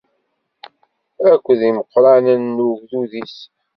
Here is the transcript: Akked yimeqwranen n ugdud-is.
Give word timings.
Akked 1.31 1.59
yimeqwranen 1.65 2.43
n 2.55 2.57
ugdud-is. 2.67 3.37